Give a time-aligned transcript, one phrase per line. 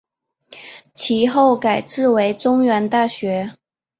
[0.95, 3.55] 其后改制为中原大学。